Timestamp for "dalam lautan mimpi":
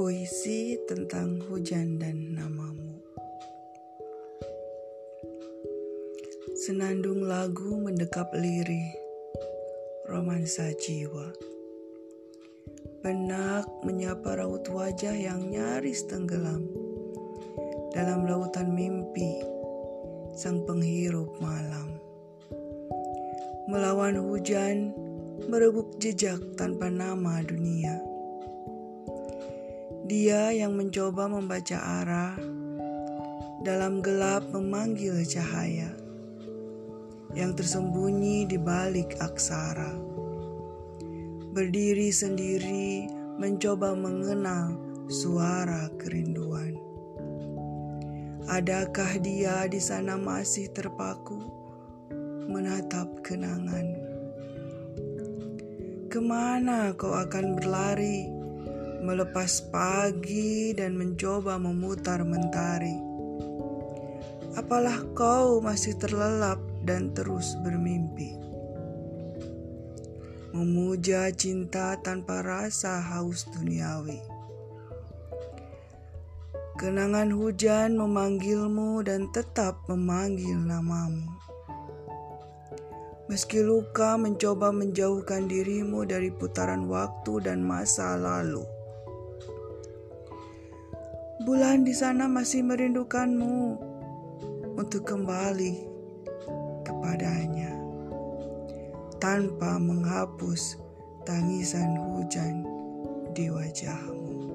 17.92-19.44